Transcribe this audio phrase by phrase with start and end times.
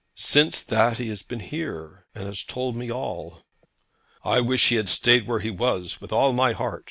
[0.15, 3.45] Since that he has been here, and he has told me all.'
[4.25, 6.79] 'I wish he had stayed where he was with all my heart.